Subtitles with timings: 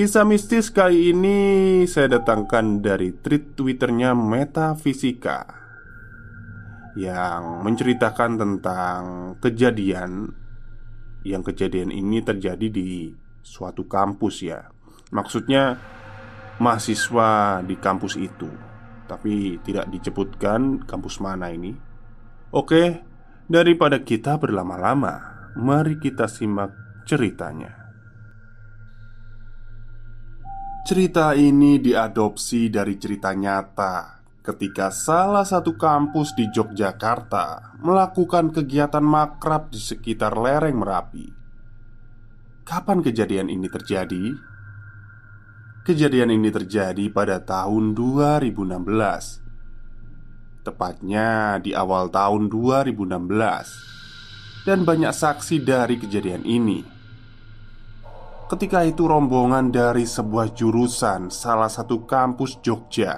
[0.00, 5.44] Kisah mistis kali ini saya datangkan dari tweet Twitternya Metafisika
[6.96, 9.00] yang menceritakan tentang
[9.44, 10.32] kejadian
[11.28, 13.12] yang kejadian ini terjadi di
[13.44, 14.72] suatu kampus ya.
[15.12, 15.76] Maksudnya
[16.64, 18.48] mahasiswa di kampus itu,
[19.04, 21.76] tapi tidak disebutkan kampus mana ini.
[22.56, 23.04] Oke,
[23.50, 26.72] Daripada kita berlama-lama, mari kita simak
[27.04, 27.79] ceritanya.
[30.80, 39.68] Cerita ini diadopsi dari cerita nyata ketika salah satu kampus di Yogyakarta melakukan kegiatan makrab
[39.68, 41.28] di sekitar lereng Merapi.
[42.64, 44.32] Kapan kejadian ini terjadi?
[45.84, 48.80] Kejadian ini terjadi pada tahun 2016
[50.64, 56.99] Tepatnya di awal tahun 2016 Dan banyak saksi dari kejadian ini
[58.50, 63.14] Ketika itu rombongan dari sebuah jurusan salah satu kampus Jogja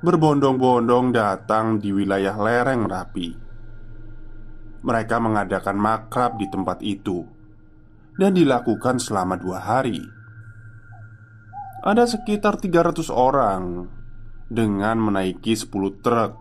[0.00, 3.28] Berbondong-bondong datang di wilayah lereng Merapi
[4.80, 7.20] Mereka mengadakan makrab di tempat itu
[8.16, 10.00] Dan dilakukan selama dua hari
[11.84, 13.92] Ada sekitar 300 orang
[14.48, 16.32] dengan menaiki 10 truk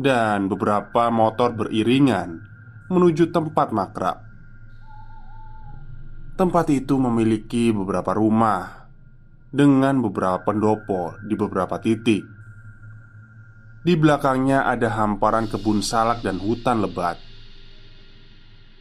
[0.00, 2.44] dan beberapa motor beriringan
[2.92, 4.31] menuju tempat makrab.
[6.32, 8.88] Tempat itu memiliki beberapa rumah
[9.52, 12.24] dengan beberapa pendopo di beberapa titik.
[13.82, 17.20] Di belakangnya ada hamparan kebun salak dan hutan lebat.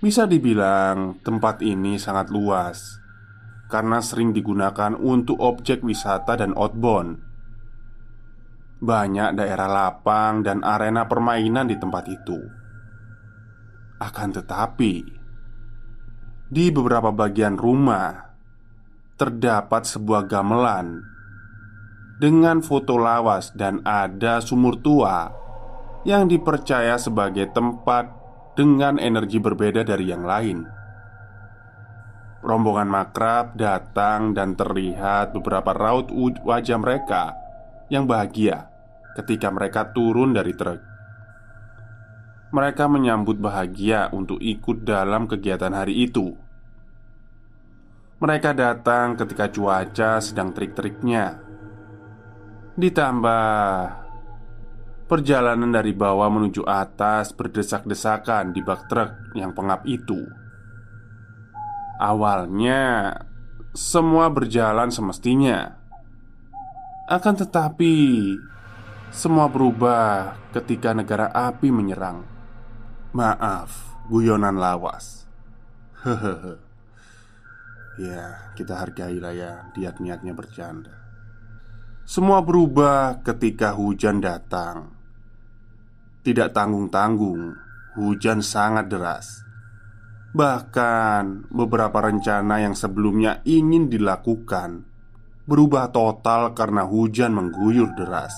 [0.02, 2.98] Bisa dibilang tempat ini sangat luas
[3.70, 7.32] karena sering digunakan untuk objek wisata dan outbound
[8.82, 12.42] banyak daerah lapang dan arena permainan di tempat itu.
[14.02, 15.21] Akan tetapi,
[16.52, 18.28] di beberapa bagian rumah
[19.16, 21.00] terdapat sebuah gamelan
[22.20, 25.32] dengan foto lawas dan ada sumur tua
[26.04, 28.12] yang dipercaya sebagai tempat
[28.60, 30.68] dengan energi berbeda dari yang lain.
[32.44, 36.12] Rombongan makrab datang dan terlihat beberapa raut
[36.44, 37.32] wajah mereka
[37.88, 38.68] yang bahagia
[39.16, 40.91] ketika mereka turun dari truk.
[42.52, 46.36] Mereka menyambut bahagia untuk ikut dalam kegiatan hari itu.
[48.20, 51.42] Mereka datang ketika cuaca sedang terik-teriknya.
[52.76, 53.48] Ditambah
[55.12, 60.24] perjalanan dari bawah menuju atas berdesak-desakan di bak truk yang pengap itu.
[62.00, 63.12] Awalnya
[63.76, 65.80] semua berjalan semestinya.
[67.12, 67.96] Akan tetapi,
[69.12, 72.31] semua berubah ketika negara api menyerang.
[73.12, 75.28] Maaf, guyonan lawas.
[76.00, 76.56] Hehehe.
[78.00, 80.96] ya, kita hargai lah ya, dia niatnya bercanda.
[82.08, 84.96] Semua berubah ketika hujan datang.
[86.24, 87.52] Tidak tanggung-tanggung,
[88.00, 89.44] hujan sangat deras.
[90.32, 94.88] Bahkan beberapa rencana yang sebelumnya ingin dilakukan
[95.44, 98.32] berubah total karena hujan mengguyur deras.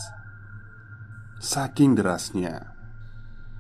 [1.37, 2.72] Saking derasnya,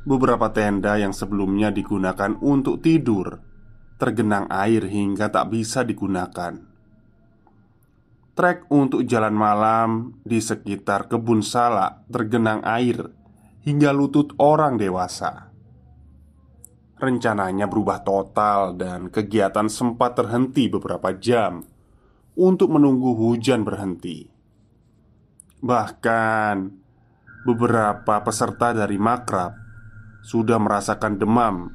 [0.03, 3.39] beberapa tenda yang sebelumnya digunakan untuk tidur
[3.95, 6.59] tergenang air hingga tak bisa digunakan.
[8.33, 13.13] Trek untuk jalan malam di sekitar kebun salak tergenang air
[13.63, 15.53] hingga lutut orang dewasa.
[16.99, 21.63] Rencananya berubah total, dan kegiatan sempat terhenti beberapa jam
[22.39, 24.23] untuk menunggu hujan berhenti.
[25.59, 26.55] Bahkan,
[27.43, 29.62] beberapa peserta dari makrab
[30.23, 31.67] sudah merasakan demam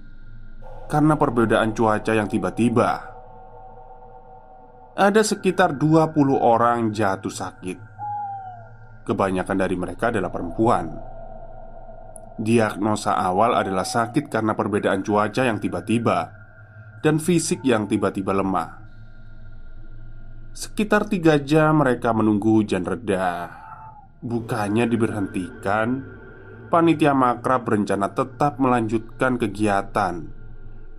[0.89, 3.13] karena perbedaan cuaca yang tiba-tiba.
[4.99, 7.79] Ada sekitar 20 orang jatuh sakit.
[9.05, 10.91] Kebanyakan dari mereka adalah perempuan.
[12.41, 16.19] Diagnosa awal adalah sakit karena perbedaan cuaca yang tiba-tiba
[17.05, 18.81] dan fisik yang tiba-tiba lemah.
[20.57, 23.47] Sekitar tiga jam mereka menunggu hujan reda
[24.19, 26.18] Bukannya diberhentikan
[26.69, 30.21] Panitia makrab berencana tetap melanjutkan kegiatan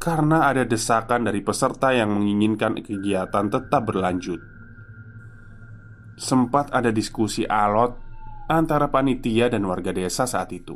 [0.02, 4.42] Karena ada desakan dari peserta yang menginginkan kegiatan tetap berlanjut.
[6.18, 8.02] Sempat ada diskusi alot
[8.50, 10.74] antara panitia dan warga desa saat itu.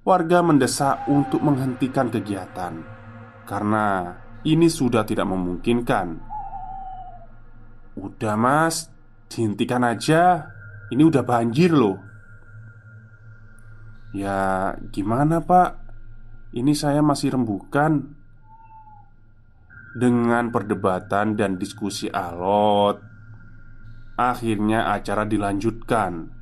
[0.00, 2.72] Warga mendesak untuk menghentikan kegiatan
[3.44, 4.16] Karena
[4.48, 6.08] ini sudah tidak memungkinkan.
[8.00, 8.88] Udah mas,
[9.28, 10.48] dihentikan aja.
[10.88, 12.05] Ini udah banjir loh
[14.16, 15.76] Ya gimana pak?
[16.56, 18.16] Ini saya masih rembukan
[19.92, 22.96] Dengan perdebatan dan diskusi alot.
[24.16, 26.32] Akhirnya acara dilanjutkan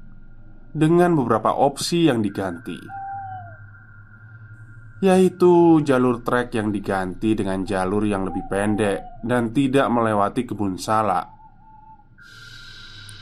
[0.70, 2.78] Dengan beberapa opsi yang diganti.
[5.02, 11.26] Yaitu jalur trek yang diganti dengan jalur yang lebih pendek Dan tidak melewati kebun salak.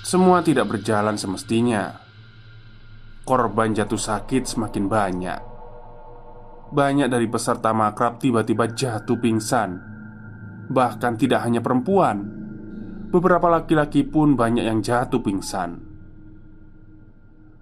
[0.04, 2.01] Semua tidak berjalan semestinya.
[3.23, 5.41] Korban jatuh sakit semakin banyak.
[6.75, 9.79] Banyak dari peserta makrab tiba-tiba jatuh pingsan.
[10.67, 12.19] Bahkan tidak hanya perempuan,
[13.15, 15.79] beberapa laki-laki pun banyak yang jatuh pingsan.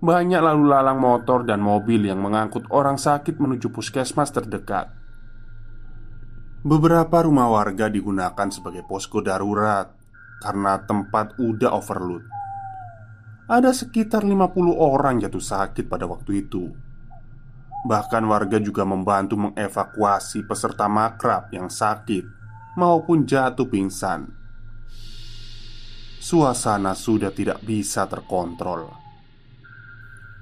[0.00, 4.88] Banyak lalu lalang motor dan mobil yang mengangkut orang sakit menuju puskesmas terdekat.
[6.64, 9.92] Beberapa rumah warga digunakan sebagai posko darurat
[10.40, 12.39] karena tempat udah overload.
[13.50, 16.70] Ada sekitar 50 orang jatuh sakit pada waktu itu.
[17.82, 22.22] Bahkan warga juga membantu mengevakuasi peserta makrab yang sakit
[22.78, 24.30] maupun jatuh pingsan.
[26.22, 28.86] Suasana sudah tidak bisa terkontrol.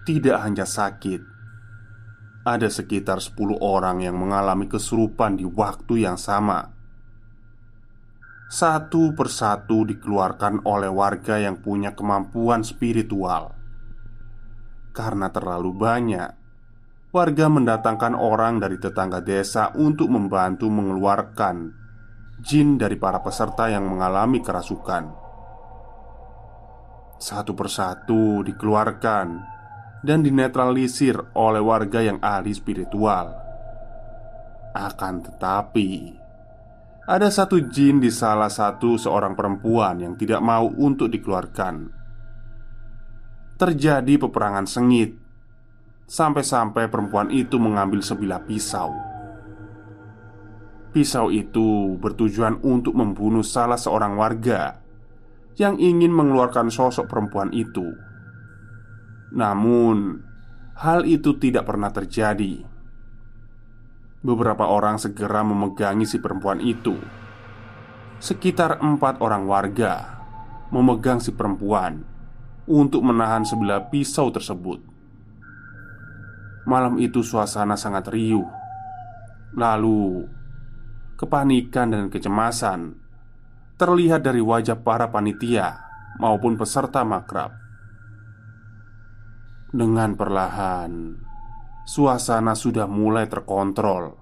[0.05, 1.39] Tidak hanya sakit,
[2.45, 6.78] ada sekitar 10 orang yang mengalami kesurupan di waktu yang sama
[8.49, 13.53] satu persatu dikeluarkan oleh warga yang punya kemampuan spiritual.
[14.97, 16.31] Karena terlalu banyak,
[17.13, 21.77] warga mendatangkan orang dari tetangga desa untuk membantu mengeluarkan
[22.41, 25.05] jin dari para peserta yang mengalami kerasukan.
[27.21, 29.27] Satu persatu dikeluarkan
[30.01, 33.29] dan dinetralisir oleh warga yang ahli spiritual.
[34.73, 36.17] Akan tetapi,
[37.09, 41.89] ada satu jin di salah satu seorang perempuan yang tidak mau untuk dikeluarkan.
[43.57, 45.17] Terjadi peperangan sengit
[46.05, 48.93] sampai-sampai perempuan itu mengambil sebilah pisau.
[50.93, 54.77] Pisau itu bertujuan untuk membunuh salah seorang warga
[55.57, 57.89] yang ingin mengeluarkan sosok perempuan itu.
[59.33, 60.21] Namun,
[60.77, 62.78] hal itu tidak pernah terjadi.
[64.19, 66.99] Beberapa orang segera memegangi si perempuan itu.
[68.19, 70.19] Sekitar empat orang warga
[70.75, 72.03] memegang si perempuan
[72.69, 74.83] untuk menahan sebelah pisau tersebut.
[76.69, 78.45] Malam itu suasana sangat riuh.
[79.57, 80.29] Lalu,
[81.17, 82.93] kepanikan dan kecemasan
[83.81, 85.81] terlihat dari wajah para panitia
[86.21, 87.55] maupun peserta makrab.
[89.73, 90.93] Dengan perlahan,
[91.89, 94.13] suasana sudah mulai terkontrol.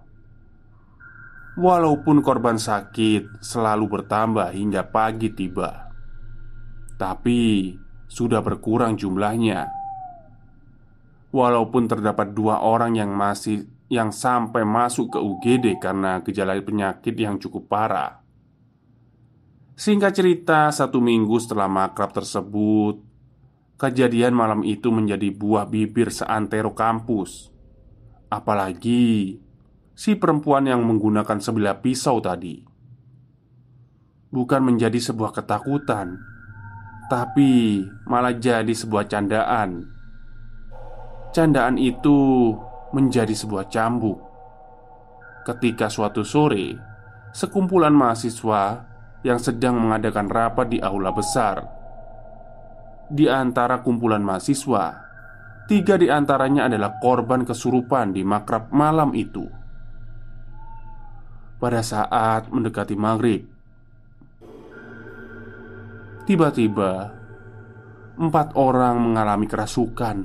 [1.59, 5.91] Walaupun korban sakit selalu bertambah hingga pagi tiba,
[6.95, 7.75] tapi
[8.07, 9.67] sudah berkurang jumlahnya.
[11.35, 17.43] Walaupun terdapat dua orang yang masih yang sampai masuk ke UGD karena gejala penyakit yang
[17.43, 18.23] cukup parah.
[19.75, 23.03] Singkat cerita, satu minggu setelah makrab tersebut,
[23.77, 27.56] kejadian malam itu menjadi buah bibir seantero kampus
[28.27, 29.39] Apalagi
[29.95, 32.77] si perempuan yang menggunakan sebilah pisau tadi
[34.37, 36.21] bukan menjadi sebuah ketakutan,
[37.09, 39.95] tapi malah jadi sebuah candaan.
[41.33, 42.53] candaan itu
[42.97, 44.17] menjadi sebuah cambuk.
[45.45, 46.81] Ketika suatu sore,
[47.37, 48.89] sekumpulan mahasiswa
[49.21, 51.61] yang sedang mengadakan rapat di aula besar.
[53.13, 55.06] Di antara kumpulan mahasiswa,
[55.67, 59.45] tiga di antaranya adalah korban kesurupan di makrab malam itu.
[61.59, 63.43] Pada saat mendekati maghrib,
[66.25, 67.11] tiba-tiba
[68.17, 70.17] empat orang mengalami kerasukan.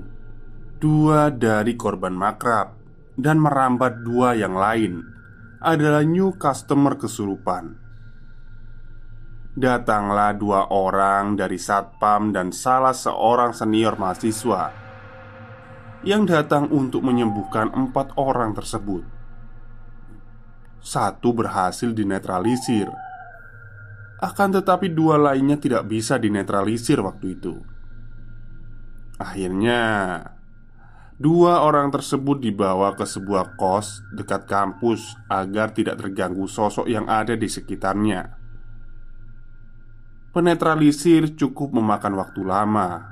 [0.82, 2.74] Dua dari korban makrab
[3.14, 5.06] dan merambat dua yang lain
[5.62, 7.78] adalah new customer kesurupan.
[9.54, 14.81] Datanglah dua orang dari satpam dan salah seorang senior mahasiswa
[16.02, 19.06] yang datang untuk menyembuhkan empat orang tersebut.
[20.82, 22.90] Satu berhasil dinetralisir,
[24.22, 27.54] akan tetapi dua lainnya tidak bisa dinetralisir waktu itu.
[29.22, 29.82] Akhirnya,
[31.22, 37.38] Dua orang tersebut dibawa ke sebuah kos dekat kampus agar tidak terganggu sosok yang ada
[37.38, 38.42] di sekitarnya.
[40.34, 43.11] Penetralisir cukup memakan waktu lama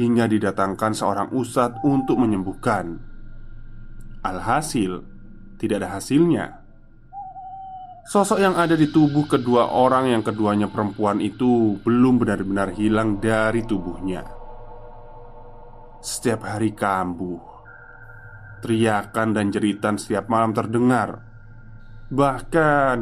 [0.00, 2.96] hingga didatangkan seorang ustadz untuk menyembuhkan.
[4.24, 5.04] Alhasil,
[5.60, 6.46] tidak ada hasilnya.
[8.08, 13.60] Sosok yang ada di tubuh kedua orang yang keduanya perempuan itu belum benar-benar hilang dari
[13.68, 14.24] tubuhnya.
[16.00, 17.36] Setiap hari kambuh
[18.64, 21.20] Teriakan dan jeritan setiap malam terdengar
[22.08, 22.96] Bahkan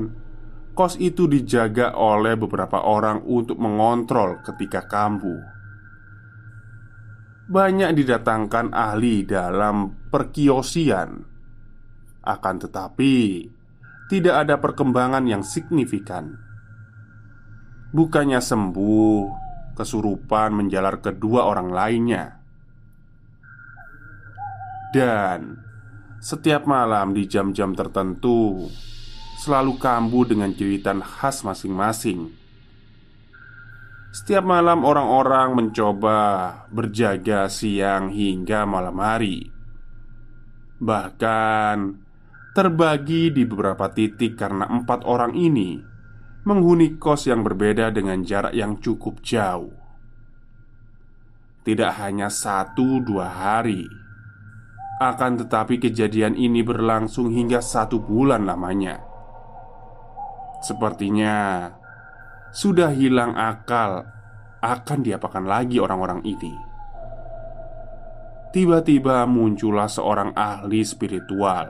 [0.75, 5.58] Kos itu dijaga oleh beberapa orang untuk mengontrol ketika kambuh
[7.49, 11.25] Banyak didatangkan ahli dalam perkiosian.
[12.21, 13.49] Akan tetapi
[14.13, 16.37] Tidak ada perkembangan yang signifikan.
[17.89, 19.17] Bukannya sembuh
[19.73, 22.37] Kesurupan menjalar kedua orang lainnya.
[24.93, 25.57] Dan
[26.21, 28.69] setiap malam di jam-jam tertentu
[29.41, 32.38] Selalu kambuh dengan jeritan khas masing-masing
[34.09, 36.19] Setiap malam orang-orang mencoba
[36.73, 39.53] berjaga siang hingga malam hari.
[40.81, 41.77] Bahkan
[42.57, 45.89] terbagi di beberapa titik karena empat orang ini
[46.49, 49.69] Menghuni kos yang berbeda dengan jarak yang cukup jauh.
[51.61, 53.85] Tidak hanya satu dua hari.
[54.97, 58.97] Akan tetapi kejadian ini berlangsung hingga satu bulan lamanya.
[60.65, 61.69] Sepertinya
[62.49, 64.09] Sudah hilang akal
[64.65, 66.55] Akan diapakan lagi orang-orang ini?
[68.49, 71.69] Tiba-tiba muncullah seorang ahli spiritual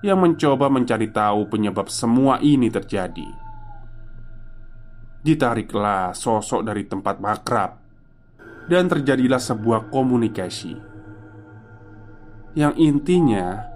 [0.00, 3.28] Yang mencoba mencari tahu penyebab semua ini terjadi.
[5.24, 7.70] Ditariklah sosok dari tempat makrab
[8.64, 10.96] Dan terjadilah sebuah komunikasi.
[12.54, 13.74] Yang intinya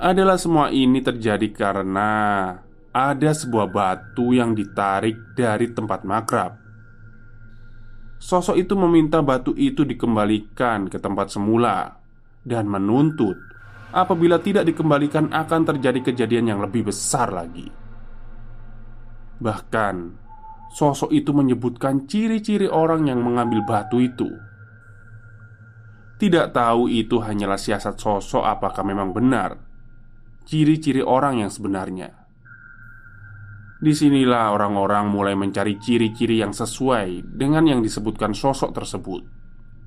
[0.00, 2.10] adalah semua ini terjadi karena
[2.90, 6.58] ada sebuah batu yang ditarik dari tempat makrab.
[8.20, 11.96] Sosok itu meminta batu itu dikembalikan ke tempat semula
[12.44, 13.38] dan menuntut
[13.96, 17.72] apabila tidak dikembalikan akan terjadi kejadian yang lebih besar lagi.
[19.40, 19.94] Bahkan,
[20.76, 24.28] sosok itu menyebutkan ciri-ciri orang yang mengambil batu itu
[26.20, 29.56] tidak tahu itu hanyalah siasat sosok apakah memang benar
[30.44, 32.19] Ciri-ciri orang yang sebenarnya
[33.80, 39.24] Di sinilah orang-orang mulai mencari ciri-ciri yang sesuai dengan yang disebutkan sosok tersebut.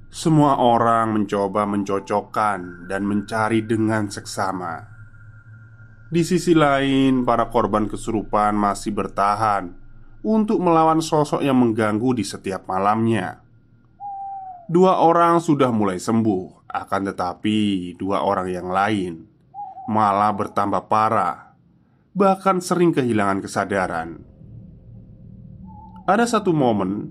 [0.09, 4.81] Semua orang mencoba mencocokkan dan mencari dengan seksama.
[6.09, 9.81] Di sisi lain, para korban kesurupan masih bertahan
[10.23, 13.43] Untuk melawan sosok yang mengganggu di setiap malamnya.
[14.71, 19.13] Dua orang sudah mulai sembuh, akan tetapi dua orang yang lain
[19.83, 21.52] malah bertambah parah,
[22.13, 24.21] bahkan sering kehilangan kesadaran.
[26.05, 27.09] Ada satu momen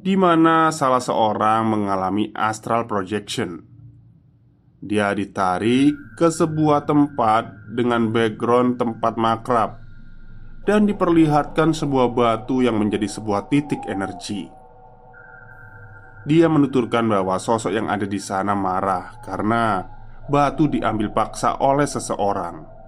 [0.00, 3.68] di mana salah seorang mengalami astral projection.
[4.82, 9.78] Dia ditarik ke sebuah tempat dengan background tempat makrab
[10.66, 14.50] dan diperlihatkan sebuah batu yang menjadi sebuah titik energi.
[16.22, 19.86] Dia menuturkan bahwa sosok yang ada di sana marah karena
[20.26, 22.81] batu diambil paksa oleh seseorang.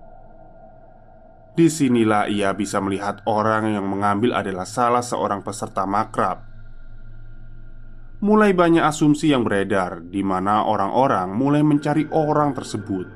[1.55, 6.43] Di sinilah ia bisa melihat orang yang mengambil adalah salah seorang peserta makrab.
[8.27, 13.07] Mulai banyak asumsi yang beredar di mana orang-orang mulai mencari orang tersebut,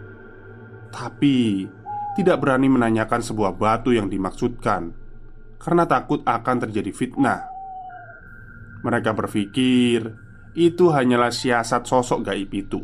[0.95, 1.66] tapi
[2.14, 4.95] tidak berani menanyakan sebuah batu yang dimaksudkan
[5.59, 7.42] karena takut akan terjadi fitnah.
[8.87, 10.14] Mereka berpikir
[10.54, 12.83] itu hanyalah siasat sosok gaib itu.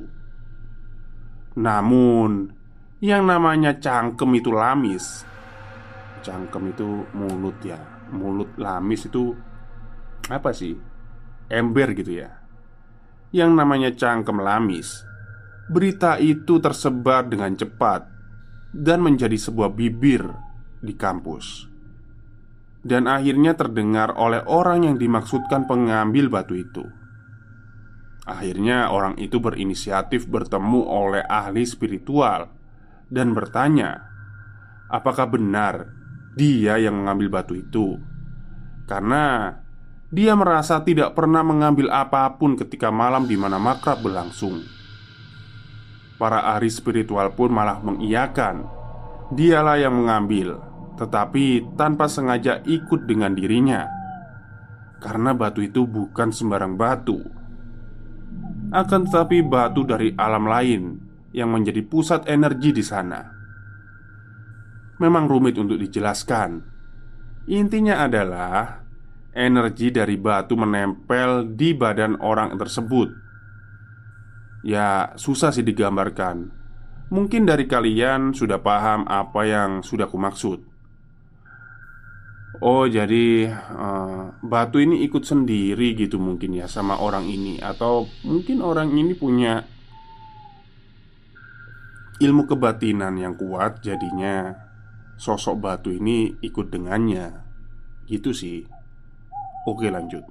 [1.55, 2.51] Namun,
[2.99, 5.23] yang namanya cangkem itu lamis.
[6.25, 7.76] Cangkem itu mulut ya.
[8.09, 9.37] Mulut lamis itu
[10.33, 10.73] apa sih?
[11.52, 12.33] Ember gitu ya.
[13.28, 15.04] Yang namanya cangkem lamis.
[15.69, 18.09] Berita itu tersebar dengan cepat
[18.73, 20.25] dan menjadi sebuah bibir
[20.81, 21.69] di kampus.
[22.85, 26.85] Dan akhirnya terdengar oleh orang yang dimaksudkan pengambil batu itu.
[28.25, 32.49] Akhirnya orang itu berinisiatif bertemu oleh ahli spiritual
[33.09, 34.04] dan bertanya,
[34.88, 36.04] "Apakah benar
[36.35, 37.99] dia yang mengambil batu itu?"
[38.85, 39.57] Karena
[40.12, 44.62] dia merasa tidak pernah mengambil apa pun ketika malam di mana makrab berlangsung.
[46.21, 48.69] Para ahli spiritual pun malah mengiyakan,
[49.35, 50.62] dialah yang mengambil,
[51.00, 53.91] tetapi tanpa sengaja ikut dengan dirinya,
[55.03, 57.19] karena batu itu bukan sembarang batu
[58.75, 60.83] akan tetapi batu dari alam lain
[61.31, 63.34] yang menjadi pusat energi di sana.
[65.03, 66.63] Memang rumit untuk dijelaskan.
[67.51, 68.85] Intinya adalah
[69.35, 73.11] energi dari batu menempel di badan orang tersebut.
[74.65, 76.49] Ya, susah sih digambarkan.
[77.13, 80.75] Mungkin dari kalian sudah paham apa yang sudah kumaksud.
[82.63, 88.63] Oh jadi uh, batu ini ikut sendiri gitu mungkin ya sama orang ini Atau mungkin
[88.63, 89.67] orang ini punya
[92.23, 94.63] ilmu kebatinan yang kuat Jadinya
[95.16, 97.44] sosok batu ini ikut dengannya.
[98.04, 98.64] Gitu sih.
[99.64, 100.25] Oke lanjut.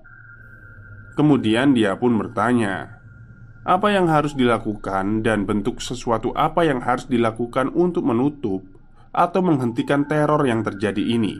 [1.14, 3.02] Kemudian dia pun bertanya
[3.62, 8.66] Apa yang harus dilakukan dan bentuk sesuatu apa yang harus dilakukan untuk menutup
[9.14, 11.38] Atau menghentikan teror yang terjadi ini?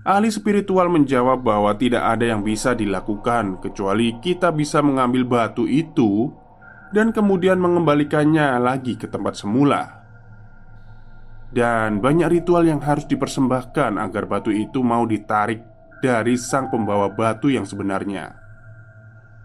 [0.00, 6.32] Ahli spiritual menjawab bahwa tidak ada yang bisa dilakukan kecuali kita bisa mengambil batu itu
[6.88, 9.99] dan kemudian mengembalikannya lagi ke tempat semula.
[11.50, 15.66] Dan banyak ritual yang harus dipersembahkan agar batu itu mau ditarik
[15.98, 18.38] dari sang pembawa batu yang sebenarnya.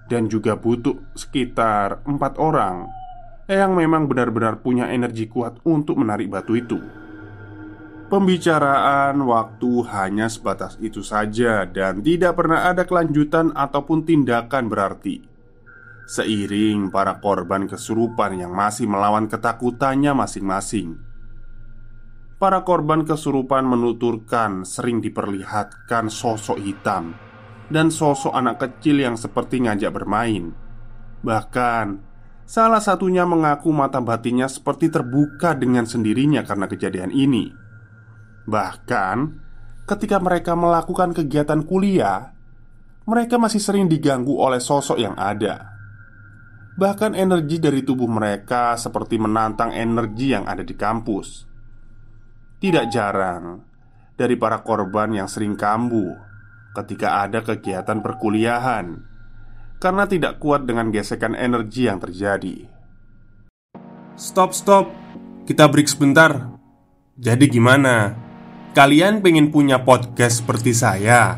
[0.06, 2.86] Dan juga butuh sekitar empat orang
[3.50, 6.78] yang memang benar-benar punya energi kuat untuk menarik batu itu.
[8.06, 15.26] Pembicaraan waktu hanya sebatas itu saja, dan tidak pernah ada kelanjutan ataupun tindakan berarti.
[16.06, 21.02] Seiring para korban kesurupan yang masih melawan ketakutannya masing-masing,
[22.46, 27.18] para korban kesurupan menuturkan sering diperlihatkan sosok hitam
[27.74, 30.54] dan sosok anak kecil yang seperti ngajak bermain.
[31.26, 32.06] Bahkan,
[32.46, 37.50] salah satunya mengaku mata batinnya seperti terbuka dengan sendirinya karena kejadian ini.
[38.46, 39.18] Bahkan,
[39.90, 42.30] ketika mereka melakukan kegiatan kuliah,
[43.10, 45.74] mereka masih sering diganggu oleh sosok yang ada.
[46.78, 51.55] Bahkan, energi dari tubuh mereka seperti menantang energi yang ada di kampus.
[52.66, 53.62] Tidak jarang
[54.18, 56.18] dari para korban yang sering kambuh
[56.74, 59.06] ketika ada kegiatan perkuliahan
[59.78, 62.66] karena tidak kuat dengan gesekan energi yang terjadi.
[64.18, 64.90] Stop, stop,
[65.46, 66.58] kita break sebentar.
[67.14, 68.18] Jadi, gimana?
[68.74, 71.38] Kalian pengen punya podcast seperti saya?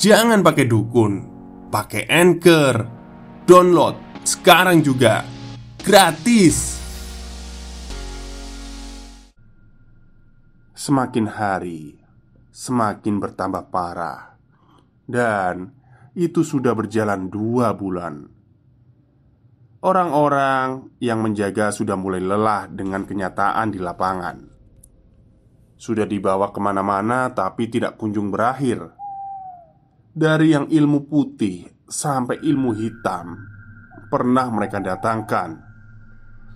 [0.00, 1.20] Jangan pakai dukun,
[1.68, 2.88] pakai anchor,
[3.44, 5.20] download sekarang juga
[5.84, 6.79] gratis.
[10.80, 12.00] Semakin hari,
[12.48, 14.40] semakin bertambah parah,
[15.04, 15.76] dan
[16.16, 18.24] itu sudah berjalan dua bulan.
[19.84, 24.40] Orang-orang yang menjaga sudah mulai lelah dengan kenyataan di lapangan.
[25.76, 28.80] Sudah dibawa ke mana-mana tapi tidak kunjung berakhir.
[30.16, 33.36] Dari yang ilmu putih sampai ilmu hitam
[34.08, 35.60] Pernah mereka datangkan.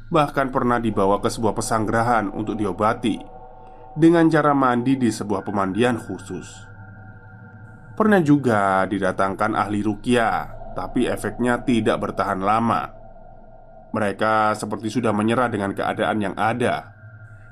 [0.09, 3.34] Bahkan pernah dibawa ke sebuah pesanggerahan untuk diobati
[3.94, 6.66] Dengan cara mandi di sebuah pemandian khusus
[7.94, 12.90] Pernah juga didatangkan ahli rukia Tapi efeknya tidak bertahan lama
[13.94, 16.94] Mereka seperti sudah menyerah dengan keadaan yang ada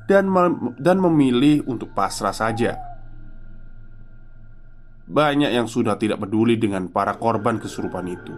[0.06, 2.78] dan mem dan memilih untuk pasrah saja.
[5.06, 8.36] Banyak yang sudah tidak peduli dengan para korban kesurupan itu.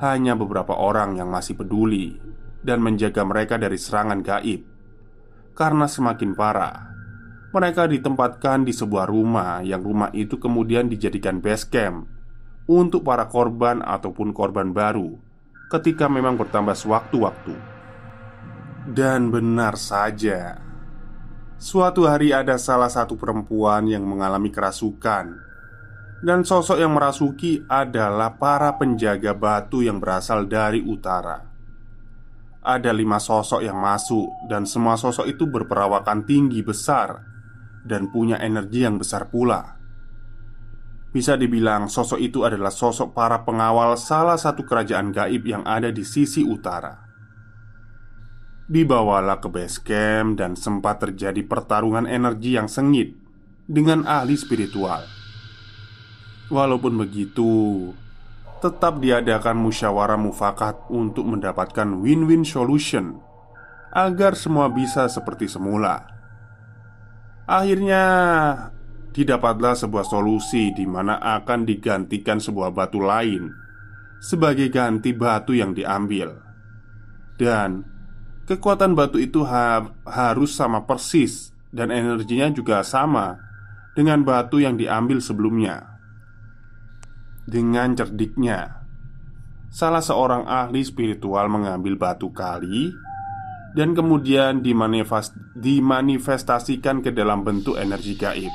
[0.00, 2.16] Hanya beberapa orang yang masih peduli
[2.64, 4.69] dan menjaga mereka dari serangan gaib.
[5.60, 6.88] Karena semakin parah,
[7.52, 12.08] mereka ditempatkan di sebuah rumah yang rumah itu kemudian dijadikan base camp
[12.64, 15.20] untuk para korban ataupun korban baru
[15.68, 17.52] ketika memang bertambah sewaktu-waktu.
[18.88, 20.64] Dan benar saja,
[21.60, 25.36] suatu hari ada salah satu perempuan yang mengalami kerasukan,
[26.24, 31.49] dan sosok yang merasuki adalah para penjaga batu yang berasal dari utara.
[32.60, 37.24] Ada lima sosok yang masuk, dan semua sosok itu berperawakan tinggi besar
[37.88, 39.80] dan punya energi yang besar pula.
[41.10, 46.06] Bisa dibilang, sosok itu adalah sosok para pengawal salah satu kerajaan gaib yang ada di
[46.06, 46.94] sisi utara.
[48.70, 53.18] Dibawalah ke base camp, dan sempat terjadi pertarungan energi yang sengit
[53.66, 55.02] dengan ahli spiritual.
[56.46, 57.90] Walaupun begitu,
[58.60, 63.18] tetap diadakan musyawarah mufakat untuk mendapatkan win-win solution
[63.90, 66.06] agar semua bisa seperti semula.
[67.50, 68.04] Akhirnya,
[69.10, 73.50] didapatlah sebuah solusi di mana akan digantikan sebuah batu lain
[74.22, 76.38] sebagai ganti batu yang diambil,
[77.40, 77.82] dan
[78.46, 83.40] kekuatan batu itu ha harus sama persis dan energinya juga sama
[83.96, 85.99] dengan batu yang diambil sebelumnya.
[87.48, 88.84] Dengan cerdiknya,
[89.72, 92.92] salah seorang ahli spiritual mengambil batu kali
[93.72, 98.52] dan kemudian dimanifest dimanifestasikan ke dalam bentuk energi gaib.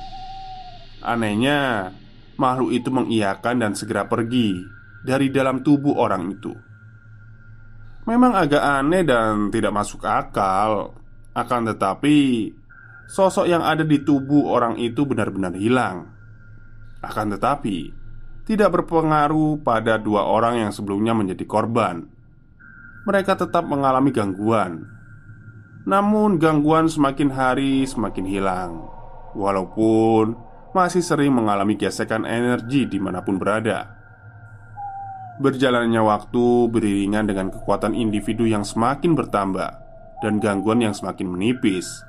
[1.06, 1.92] Anehnya,
[2.36, 4.60] makhluk itu mengiyakan dan segera pergi
[5.06, 6.54] dari dalam tubuh orang itu.
[8.06, 10.94] Memang agak aneh dan tidak masuk akal,
[11.34, 12.52] akan tetapi
[13.10, 16.14] sosok yang ada di tubuh orang itu benar-benar hilang.
[17.02, 18.05] Akan tetapi,
[18.46, 22.06] tidak berpengaruh pada dua orang yang sebelumnya menjadi korban.
[23.06, 24.86] Mereka tetap mengalami gangguan,
[25.86, 28.72] namun gangguan semakin hari semakin hilang,
[29.34, 30.38] walaupun
[30.74, 33.94] masih sering mengalami gesekan energi di mana pun berada.
[35.42, 39.72] Berjalannya waktu beriringan dengan kekuatan individu yang semakin bertambah
[40.24, 42.02] dan gangguan yang semakin menipis.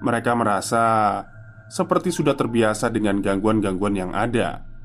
[0.00, 0.84] Mereka merasa
[1.66, 4.75] seperti sudah terbiasa dengan gangguan-gangguan yang ada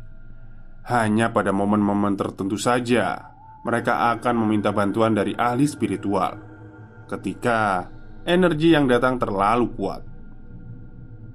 [0.90, 6.34] hanya pada momen-momen tertentu saja mereka akan meminta bantuan dari ahli spiritual
[7.06, 7.86] ketika
[8.26, 10.02] energi yang datang terlalu kuat.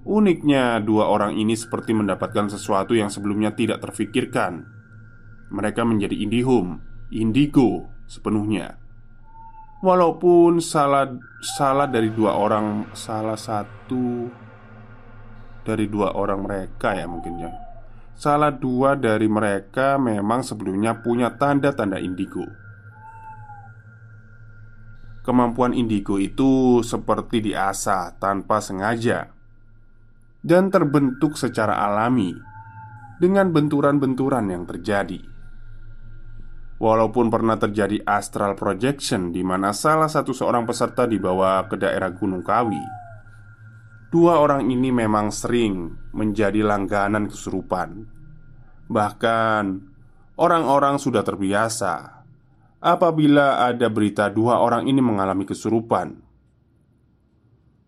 [0.06, 4.62] Uniknya, dua orang ini seperti mendapatkan sesuatu yang sebelumnya tidak terfikirkan.
[5.50, 6.78] Mereka menjadi indihum,
[7.10, 8.78] indigo sepenuhnya.
[9.82, 11.10] Walaupun salah
[11.42, 14.30] salah dari dua orang, salah satu
[15.66, 17.65] dari dua orang mereka ya mungkin ya
[18.16, 22.48] Salah dua dari mereka memang sebelumnya punya tanda-tanda indigo.
[25.20, 29.28] Kemampuan indigo itu seperti diasah tanpa sengaja
[30.40, 32.32] dan terbentuk secara alami
[33.20, 35.20] dengan benturan-benturan yang terjadi.
[36.80, 42.40] Walaupun pernah terjadi astral projection di mana salah satu seorang peserta dibawa ke daerah Gunung
[42.40, 42.80] Kawi,
[44.06, 48.06] Dua orang ini memang sering menjadi langganan kesurupan.
[48.86, 49.64] Bahkan,
[50.38, 52.22] orang-orang sudah terbiasa
[52.78, 56.22] apabila ada berita dua orang ini mengalami kesurupan.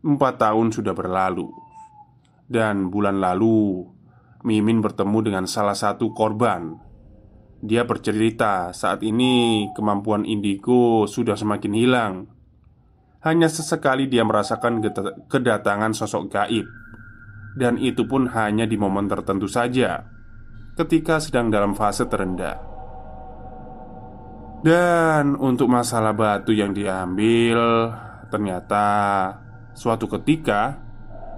[0.02, 1.46] Empat tahun sudah berlalu,
[2.50, 3.87] dan bulan lalu
[4.42, 6.78] Mimin bertemu dengan salah satu korban.
[7.59, 12.38] Dia bercerita saat ini kemampuan indigo sudah semakin hilang
[13.29, 14.81] hanya sesekali dia merasakan
[15.29, 16.64] kedatangan sosok gaib.
[17.59, 20.07] Dan itu pun hanya di momen tertentu saja
[20.79, 22.55] Ketika sedang dalam fase terendah.
[24.62, 27.91] Dan untuk masalah batu yang diambil
[28.31, 28.87] Ternyata
[29.75, 30.79] Suatu ketika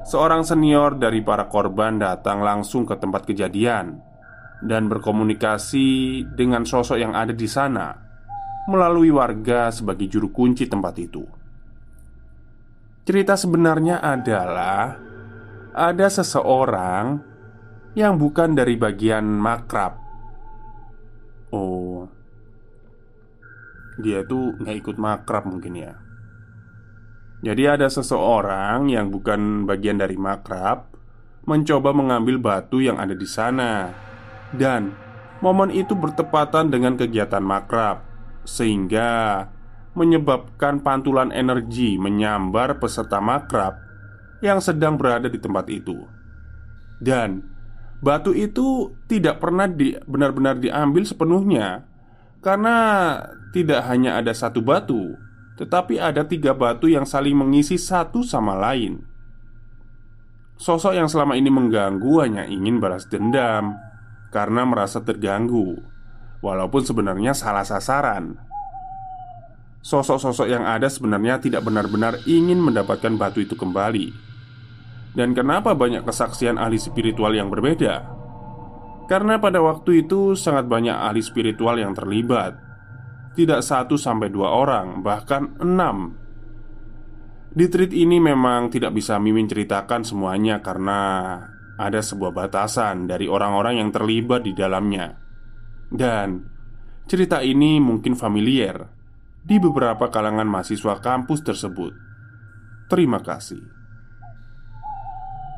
[0.08, 4.00] Seorang senior dari para korban datang langsung ke tempat kejadian
[4.64, 7.92] Dan berkomunikasi dengan sosok yang ada di sana
[8.68, 11.39] Melalui warga sebagai juru kunci tempat itu
[13.04, 15.00] Cerita sebenarnya adalah
[15.72, 17.20] ada seseorang
[17.96, 19.98] yang bukan dari bagian makrab.
[21.50, 22.06] Oh,
[23.98, 25.92] dia itu nggak ikut makrab mungkin ya.
[27.40, 30.92] Jadi ada seseorang yang bukan bagian dari makrab
[31.48, 33.96] mencoba mengambil batu yang ada di sana
[34.52, 34.92] dan
[35.40, 38.04] momen itu bertepatan dengan kegiatan makrab
[38.44, 39.48] sehingga
[39.94, 43.74] menyebabkan pantulan energi menyambar peserta makrab
[44.40, 45.98] yang sedang berada di tempat itu.
[47.00, 47.42] Dan
[48.00, 51.84] batu itu tidak pernah di, benar-benar diambil sepenuhnya
[52.40, 52.76] karena
[53.52, 55.16] tidak hanya ada satu batu,
[55.60, 59.04] tetapi ada tiga batu yang saling mengisi satu sama lain.
[60.60, 63.76] Sosok yang selama ini mengganggu hanya ingin balas dendam
[64.28, 65.80] karena merasa terganggu,
[66.44, 68.36] walaupun sebenarnya salah sasaran.
[69.80, 74.12] Sosok-sosok yang ada sebenarnya tidak benar-benar ingin mendapatkan batu itu kembali.
[75.16, 78.04] Dan kenapa banyak kesaksian ahli spiritual yang berbeda?
[79.08, 82.54] Karena pada waktu itu sangat banyak ahli spiritual yang terlibat.
[83.34, 86.18] Tidak satu sampai dua orang, bahkan enam
[87.50, 91.38] Di treat ini memang tidak bisa Mimin ceritakan semuanya karena
[91.78, 95.14] ada sebuah batasan dari orang-orang yang terlibat di dalamnya
[95.94, 96.42] Dan
[97.06, 98.99] cerita ini mungkin familiar
[99.44, 101.92] di beberapa kalangan mahasiswa kampus tersebut
[102.90, 103.80] Terima kasih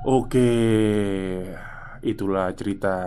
[0.03, 0.51] Oke,
[2.03, 2.99] itulah cerita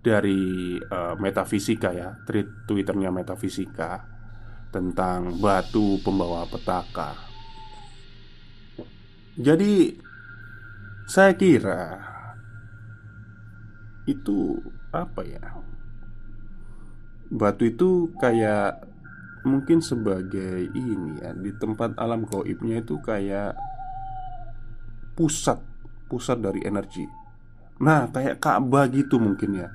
[0.00, 4.00] dari uh, metafisika ya, tweet twitternya metafisika
[4.72, 7.12] tentang batu pembawa petaka.
[9.36, 9.92] Jadi
[11.04, 12.00] saya kira
[14.08, 14.64] itu
[14.96, 15.44] apa ya?
[17.28, 18.91] Batu itu kayak
[19.42, 23.58] mungkin sebagai ini ya di tempat alam goibnya itu kayak
[25.18, 25.58] pusat
[26.06, 27.08] pusat dari energi.
[27.82, 29.68] Nah, kayak Ka'bah gitu mungkin ya.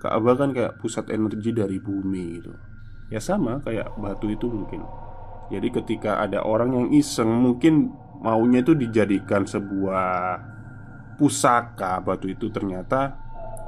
[0.00, 2.52] Ka'bah kan kayak pusat energi dari bumi gitu.
[3.12, 4.86] Ya sama kayak batu itu mungkin.
[5.52, 10.40] Jadi ketika ada orang yang iseng mungkin maunya itu dijadikan sebuah
[11.20, 13.18] pusaka batu itu ternyata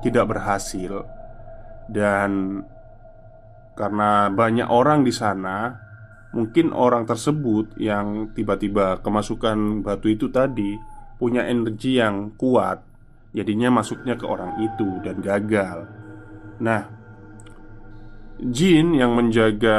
[0.01, 1.05] tidak berhasil
[1.91, 2.63] dan
[3.75, 5.85] karena banyak orang di sana
[6.35, 10.75] mungkin orang tersebut yang tiba-tiba kemasukan batu itu tadi
[11.15, 12.83] punya energi yang kuat,
[13.31, 15.87] jadinya masuknya ke orang itu dan gagal.
[16.59, 16.91] Nah,
[18.43, 19.79] jin yang menjaga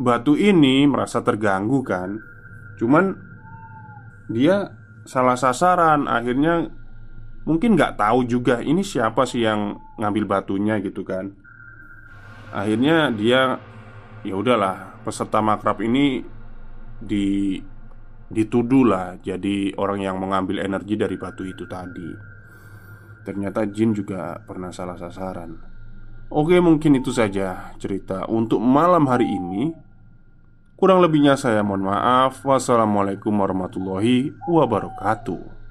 [0.00, 2.16] batu ini merasa terganggu kan,
[2.80, 3.12] cuman
[4.32, 4.72] dia
[5.04, 6.72] salah sasaran, akhirnya
[7.44, 11.41] mungkin nggak tahu juga ini siapa sih yang ngambil batunya gitu kan.
[12.52, 13.56] Akhirnya dia
[14.22, 16.20] ya udahlah peserta makrab ini
[17.02, 17.58] di
[18.32, 22.32] dituduhlah jadi orang yang mengambil energi dari batu itu tadi.
[23.22, 25.54] Ternyata jin juga pernah salah sasaran.
[26.32, 29.72] Oke, mungkin itu saja cerita untuk malam hari ini.
[30.80, 32.40] Kurang lebihnya saya mohon maaf.
[32.42, 35.61] Wassalamualaikum warahmatullahi wabarakatuh.